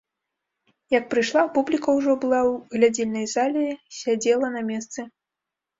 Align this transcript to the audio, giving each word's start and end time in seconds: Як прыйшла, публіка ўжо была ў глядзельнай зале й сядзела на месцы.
Як 0.93 1.05
прыйшла, 1.11 1.43
публіка 1.59 1.89
ўжо 1.99 2.15
была 2.25 2.39
ў 2.49 2.53
глядзельнай 2.81 3.25
зале 3.35 3.69
й 3.69 3.79
сядзела 4.01 4.47
на 4.57 4.61
месцы. 4.73 5.09